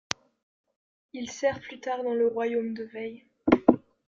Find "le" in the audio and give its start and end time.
2.15-2.25